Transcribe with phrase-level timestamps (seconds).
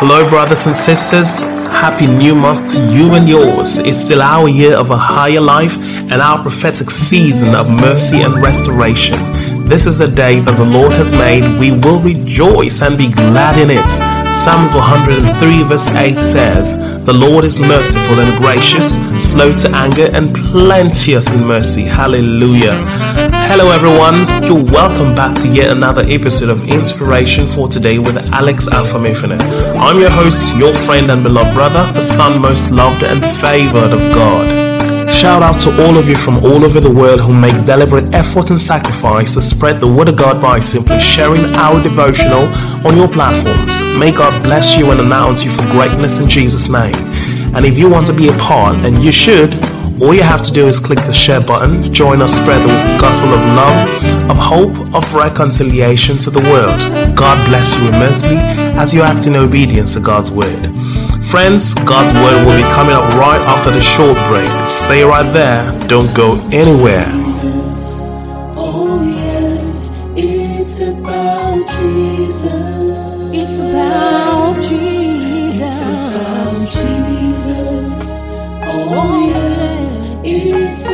[0.00, 1.40] Hello, brothers and sisters.
[1.40, 3.78] Happy new month to you and yours.
[3.78, 8.40] It's still our year of a higher life and our prophetic season of mercy and
[8.40, 9.16] restoration.
[9.64, 11.42] This is a day that the Lord has made.
[11.58, 14.17] We will rejoice and be glad in it.
[14.44, 20.32] Psalms 103, verse 8 says, The Lord is merciful and gracious, slow to anger, and
[20.32, 21.82] plenteous in mercy.
[21.82, 22.76] Hallelujah.
[23.50, 24.44] Hello, everyone.
[24.44, 29.40] You're welcome back to yet another episode of Inspiration for Today with Alex Afamifene.
[29.76, 34.14] I'm your host, your friend and beloved brother, the son most loved and favored of
[34.14, 34.68] God.
[35.10, 38.50] Shout out to all of you from all over the world who make deliberate effort
[38.50, 42.46] and sacrifice to spread the word of God by simply sharing our devotional
[42.84, 43.82] on your platforms.
[43.98, 46.94] May God bless you and announce you for greatness in Jesus' name.
[47.54, 49.54] And if you want to be a part, and you should,
[50.00, 53.30] all you have to do is click the share button, join us spread the gospel
[53.30, 56.78] of love, of hope, of reconciliation to the world.
[57.16, 60.68] God bless you immensely as you act in obedience to God's word.
[61.30, 64.48] Friends, God's word will be coming up right after the short break.
[64.66, 67.06] Stay right there, don't go anywhere.
[68.56, 68.88] Oh,
[72.28, 74.78] Oh it's about Jesus.
[75.48, 75.80] It's Jesus.
[75.80, 78.08] About Jesus.
[78.70, 79.90] Oh yes,
[80.24, 80.87] it's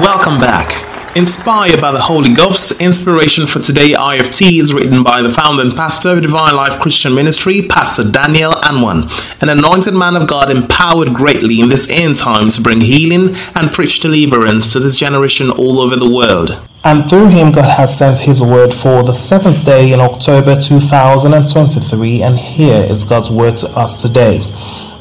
[0.00, 1.14] Welcome back.
[1.14, 5.76] Inspired by the Holy Ghost, inspiration for today IFT is written by the founder and
[5.76, 9.10] pastor of Divine Life Christian Ministry, Pastor Daniel Anwan,
[9.42, 13.70] an anointed man of God empowered greatly in this end time to bring healing and
[13.72, 16.66] preach deliverance to this generation all over the world.
[16.82, 22.22] And through him, God has sent his word for the seventh day in October 2023,
[22.22, 24.38] and here is God's word to us today.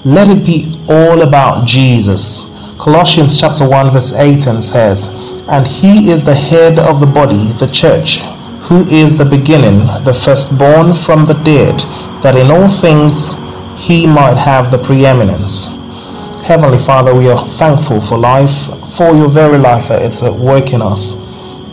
[0.04, 2.49] Let it be all about Jesus.
[2.80, 5.08] Colossians chapter 1 verse 8 and says,
[5.50, 8.20] And he is the head of the body, the church,
[8.62, 11.78] who is the beginning, the firstborn from the dead,
[12.24, 13.34] that in all things
[13.78, 15.66] he might have the preeminence.
[16.48, 20.72] Heavenly Father, we are thankful for life, for your very life that it's at work
[20.72, 21.20] in us.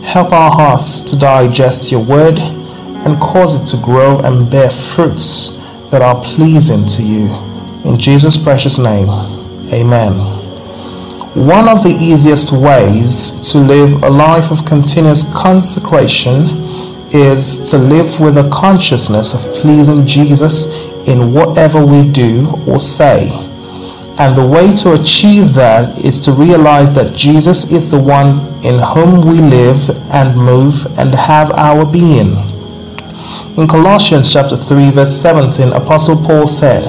[0.03, 5.55] Help our hearts to digest your word and cause it to grow and bear fruits
[5.89, 7.33] that are pleasing to you.
[7.85, 9.07] In Jesus' precious name,
[9.71, 10.36] amen.
[11.37, 16.49] One of the easiest ways to live a life of continuous consecration
[17.11, 20.65] is to live with a consciousness of pleasing Jesus
[21.07, 23.29] in whatever we do or say.
[24.17, 28.79] And the way to achieve that is to realize that Jesus is the one in
[28.79, 32.35] whom we live and move and have our being.
[33.57, 36.87] In Colossians chapter 3 verse 17, Apostle Paul said,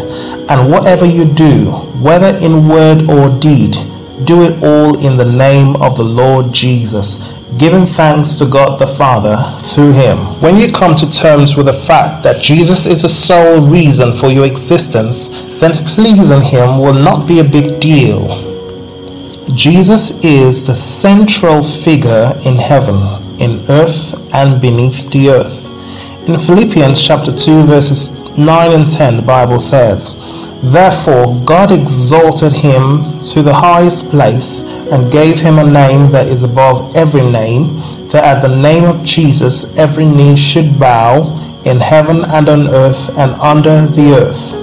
[0.48, 1.66] "And whatever you do,
[2.00, 3.76] whether in word or deed,
[4.24, 7.22] do it all in the name of the Lord Jesus,
[7.56, 11.80] giving thanks to God the Father through him." When you come to terms with the
[11.86, 15.30] fact that Jesus is the sole reason for your existence,
[15.60, 18.44] then pleasing him will not be a big deal.
[19.54, 23.00] Jesus is the central figure in heaven,
[23.38, 25.56] in earth, and beneath the earth.
[26.26, 30.14] In Philippians chapter 2 verses 9 and 10 the Bible says,
[30.62, 36.42] Therefore God exalted him to the highest place and gave him a name that is
[36.42, 41.34] above every name, that at the name of Jesus every knee should bow
[41.64, 44.58] in heaven and on earth and under the earth.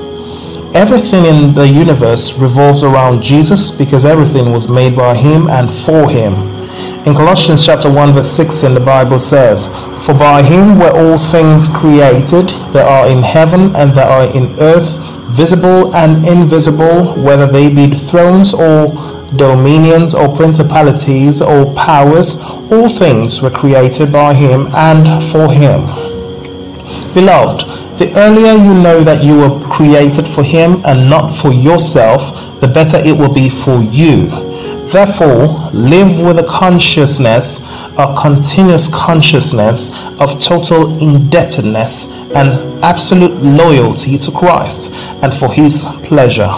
[0.76, 6.10] Everything in the universe revolves around Jesus because everything was made by him and for
[6.10, 6.34] him.
[7.08, 9.68] In Colossians chapter 1 verse 16 the Bible says,
[10.06, 14.60] For by him were all things created that are in heaven and that are in
[14.60, 18.88] earth, visible and invisible, whether they be thrones or
[19.36, 22.36] dominions or principalities or powers,
[22.72, 26.06] all things were created by him and for him.
[27.14, 27.62] Beloved,
[27.98, 32.68] the earlier you know that you were created for Him and not for yourself, the
[32.68, 34.28] better it will be for you.
[34.92, 37.60] Therefore, live with a consciousness,
[37.98, 44.92] a continuous consciousness of total indebtedness and absolute loyalty to Christ
[45.24, 46.54] and for His pleasure.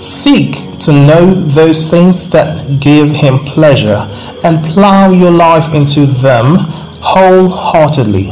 [0.00, 4.08] Seek to know those things that give Him pleasure
[4.42, 6.56] and plow your life into them
[7.00, 8.30] wholeheartedly.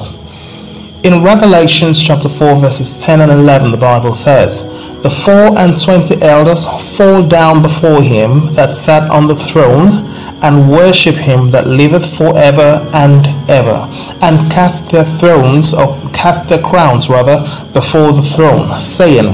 [1.02, 4.64] In Revelations chapter 4, verses 10 and 11, the Bible says,
[5.02, 6.66] The four and twenty elders
[6.96, 10.04] fall down before him that sat on the throne,
[10.42, 13.86] and worship him that liveth for ever and ever,
[14.22, 17.38] and cast their thrones, or cast their crowns rather,
[17.72, 19.26] before the throne, saying,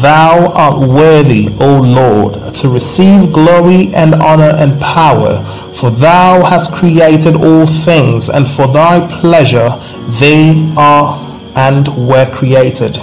[0.00, 5.44] Thou art worthy, O Lord, to receive glory and honor and power,
[5.80, 9.70] for thou hast created all things, and for thy pleasure
[10.18, 12.96] they are and were created.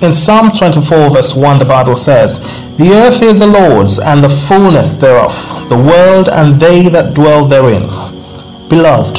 [0.00, 2.38] In Psalm 24, verse 1, the Bible says,
[2.78, 5.34] The earth is the Lord's, and the fullness thereof,
[5.68, 7.88] the world and they that dwell therein.
[8.68, 9.18] Beloved,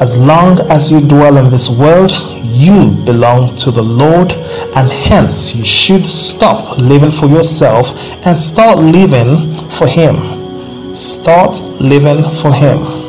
[0.00, 2.10] as long as you dwell in this world,
[2.42, 4.32] you belong to the Lord,
[4.76, 7.88] and hence you should stop living for yourself
[8.26, 10.94] and start living for Him.
[10.94, 13.04] Start living for Him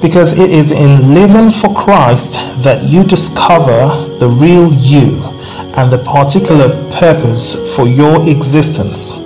[0.00, 2.32] because it is in living for Christ
[2.64, 5.22] that you discover the real you
[5.76, 9.21] and the particular purpose for your existence.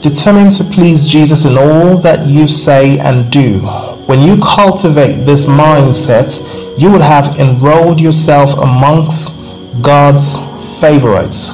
[0.00, 3.58] Determined to please Jesus in all that you say and do.
[4.06, 6.38] When you cultivate this mindset,
[6.78, 9.32] you would have enrolled yourself amongst
[9.82, 10.36] God's
[10.80, 11.50] favorites,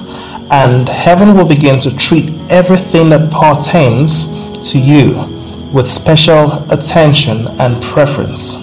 [0.51, 4.27] and heaven will begin to treat everything that pertains
[4.71, 5.15] to you
[5.73, 8.59] with special attention and preference.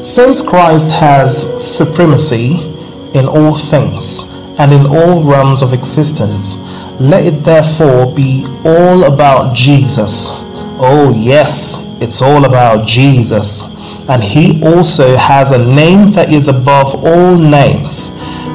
[0.00, 1.42] Since Christ has
[1.76, 2.72] supremacy
[3.14, 4.22] in all things
[4.58, 6.54] and in all realms of existence,
[7.00, 10.28] let it therefore be all about Jesus.
[10.78, 13.62] Oh, yes, it's all about Jesus.
[14.08, 18.08] And he also has a name that is above all names.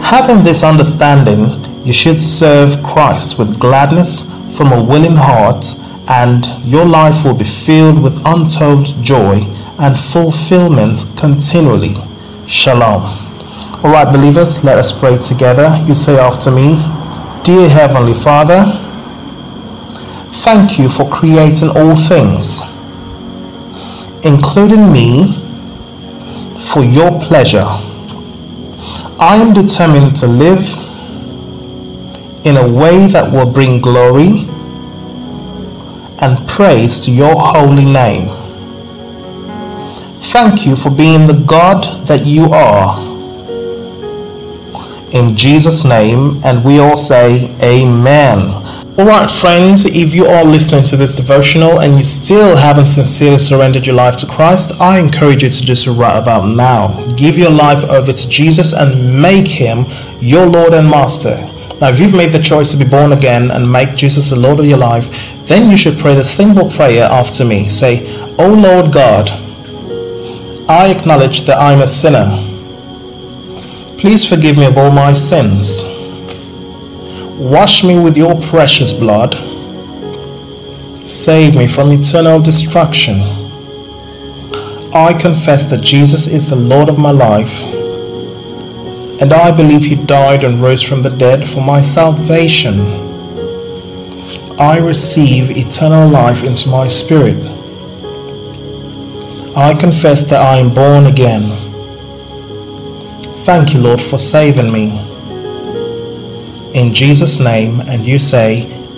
[0.03, 5.65] Having this understanding, you should serve Christ with gladness from a willing heart,
[6.07, 9.41] and your life will be filled with untold joy
[9.79, 11.95] and fulfillment continually.
[12.47, 13.03] Shalom.
[13.83, 15.81] All right, believers, let us pray together.
[15.87, 16.75] You say after me,
[17.43, 18.63] Dear Heavenly Father,
[20.43, 22.61] thank you for creating all things,
[24.23, 25.35] including me,
[26.73, 27.65] for your pleasure.
[29.17, 30.59] I am determined to live
[32.45, 34.47] in a way that will bring glory
[36.19, 38.27] and praise to your holy name.
[40.33, 43.08] Thank you for being the God that you are.
[45.11, 48.39] In Jesus' name, and we all say, Amen.
[48.99, 53.85] Alright, friends, if you are listening to this devotional and you still haven't sincerely surrendered
[53.85, 56.89] your life to Christ, I encourage you to do so right about now.
[57.15, 59.85] Give your life over to Jesus and make Him
[60.19, 61.37] your Lord and Master.
[61.79, 64.59] Now, if you've made the choice to be born again and make Jesus the Lord
[64.59, 65.07] of your life,
[65.47, 67.69] then you should pray the simple prayer after me.
[67.69, 68.05] Say,
[68.37, 69.29] O Lord God,
[70.69, 72.48] I acknowledge that I'm a sinner.
[73.99, 75.83] Please forgive me of all my sins.
[77.37, 79.35] Wash me with your precious blood.
[81.05, 83.19] Save me from eternal destruction.
[84.93, 87.51] I confess that Jesus is the Lord of my life,
[89.21, 92.79] and I believe he died and rose from the dead for my salvation.
[94.57, 97.35] I receive eternal life into my spirit.
[99.57, 101.68] I confess that I am born again.
[103.45, 104.99] Thank you, Lord, for saving me.
[106.73, 108.78] In Jesus' name, and you say,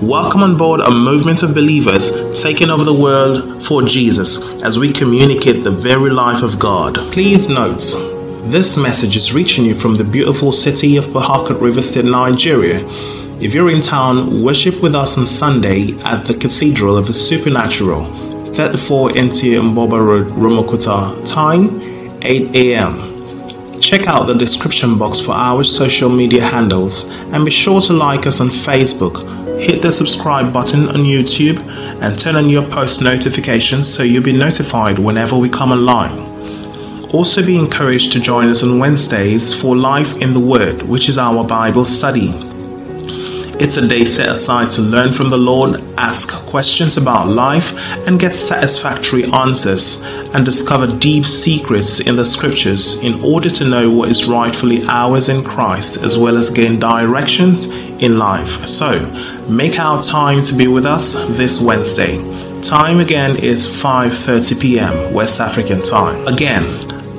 [0.00, 2.10] welcome on board a movement of believers
[2.40, 6.94] taking over the world for Jesus as we communicate the very life of God.
[7.12, 7.82] Please note,
[8.50, 12.78] this message is reaching you from the beautiful city of Port Harcourt River State, Nigeria.
[13.38, 18.06] If you're in town, worship with us on Sunday at the Cathedral of the Supernatural,
[18.46, 21.28] 34 NT Mgbuoba Road, Rumuokwuta.
[21.28, 21.80] Time
[22.22, 23.13] 8 a.m.
[23.84, 28.26] Check out the description box for our social media handles and be sure to like
[28.26, 29.60] us on Facebook.
[29.60, 31.60] Hit the subscribe button on YouTube
[32.00, 36.18] and turn on your post notifications so you'll be notified whenever we come online.
[37.10, 41.18] Also, be encouraged to join us on Wednesdays for Life in the Word, which is
[41.18, 42.30] our Bible study.
[43.60, 47.70] It's a day set aside to learn from the Lord, ask questions about life,
[48.08, 50.02] and get satisfactory answers
[50.34, 55.28] and discover deep secrets in the scriptures in order to know what is rightfully ours
[55.28, 57.66] in Christ as well as gain directions
[58.02, 58.66] in life.
[58.66, 59.00] So,
[59.48, 62.18] make our time to be with us this Wednesday.
[62.60, 65.14] Time again is 5:30 p.m.
[65.14, 66.26] West African time.
[66.26, 66.64] Again,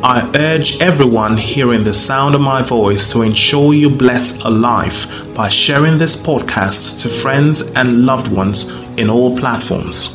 [0.03, 5.07] I urge everyone hearing the sound of my voice to ensure you bless a life
[5.33, 10.14] by sharing this podcast to friends and loved ones in all platforms.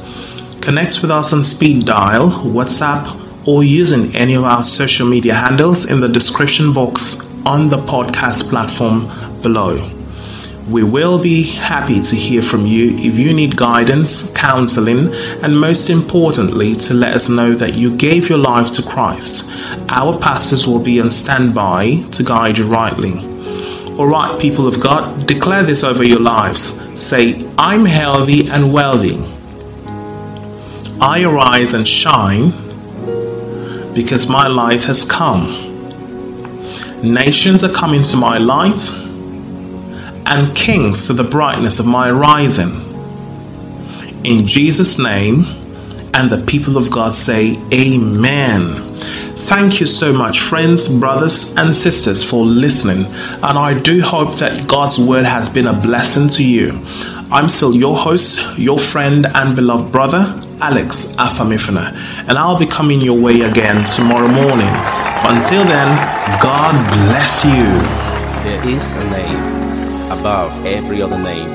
[0.60, 5.86] Connect with us on speed dial, WhatsApp, or using any of our social media handles
[5.86, 9.08] in the description box on the podcast platform
[9.40, 9.78] below.
[10.68, 15.12] We will be happy to hear from you if you need guidance, counseling,
[15.42, 19.46] and most importantly, to let us know that you gave your life to Christ.
[19.88, 23.14] Our pastors will be on standby to guide you rightly.
[23.96, 26.78] All right, people of God, declare this over your lives.
[27.00, 29.39] Say, I'm healthy and wealthy.
[31.02, 32.50] I arise and shine
[33.94, 35.66] because my light has come.
[37.02, 38.90] Nations are coming to my light
[40.26, 42.72] and kings to the brightness of my rising.
[44.24, 45.46] In Jesus' name,
[46.12, 48.94] and the people of God say, Amen.
[49.48, 53.06] Thank you so much, friends, brothers, and sisters, for listening.
[53.42, 56.78] And I do hope that God's word has been a blessing to you.
[57.32, 61.92] I'm still your host, your friend, and beloved brother, Alex Afamifina,
[62.28, 64.68] and I'll be coming your way again tomorrow morning.
[65.24, 65.88] Until then,
[66.42, 67.64] God bless you.
[68.44, 71.48] There is a name above every other name,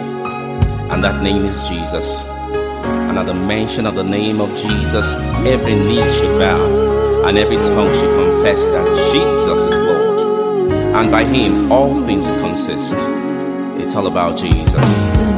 [0.91, 2.27] and that name is Jesus.
[2.27, 7.57] And at the mention of the name of Jesus, every knee should bow, and every
[7.57, 10.73] tongue should confess that Jesus is Lord.
[10.95, 12.95] And by Him, all things consist.
[13.79, 15.34] It's all about Jesus.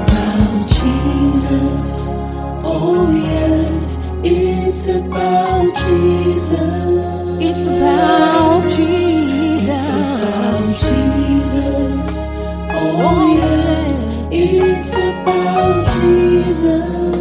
[4.97, 7.05] About Jesus.
[7.39, 8.87] It's about Jesus.
[9.59, 12.07] It's about Jesus.
[12.79, 13.97] Oh yes,
[14.31, 17.16] it's about Jesus.